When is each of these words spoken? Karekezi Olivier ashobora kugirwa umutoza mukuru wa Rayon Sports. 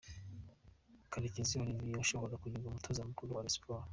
Karekezi 1.11 1.53
Olivier 1.61 1.99
ashobora 2.03 2.39
kugirwa 2.41 2.67
umutoza 2.69 3.07
mukuru 3.09 3.29
wa 3.31 3.43
Rayon 3.43 3.55
Sports. 3.55 3.89